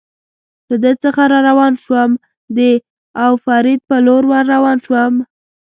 [0.69, 2.11] له ده څخه را روان شوم،
[2.57, 2.59] د
[3.23, 5.13] او فرید په لور ور روان شوم.